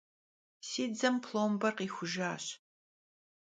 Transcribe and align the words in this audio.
Si 0.67 0.83
dzem 0.93 1.15
plomber 1.25 1.73
khixujjaş. 1.77 2.45